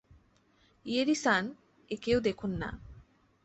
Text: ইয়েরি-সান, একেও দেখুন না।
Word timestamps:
ইয়েরি-সান, 0.85 1.43
একেও 1.91 2.19
দেখুন 2.19 2.51
না। 2.57 2.69